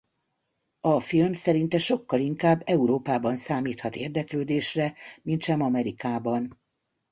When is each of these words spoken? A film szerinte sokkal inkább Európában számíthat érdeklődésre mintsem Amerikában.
A 0.79 0.99
film 0.99 1.33
szerinte 1.33 1.77
sokkal 1.77 2.19
inkább 2.19 2.61
Európában 2.65 3.35
számíthat 3.35 3.95
érdeklődésre 3.95 4.93
mintsem 5.21 5.61
Amerikában. 5.61 6.61